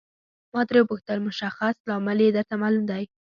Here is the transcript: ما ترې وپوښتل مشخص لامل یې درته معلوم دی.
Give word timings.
ما 0.53 0.61
ترې 0.67 0.79
وپوښتل 0.83 1.17
مشخص 1.27 1.75
لامل 1.89 2.19
یې 2.25 2.29
درته 2.35 2.55
معلوم 2.61 2.85
دی. 2.91 3.03